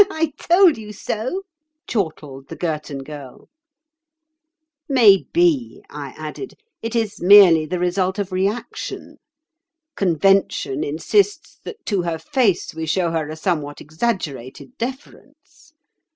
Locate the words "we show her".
12.73-13.29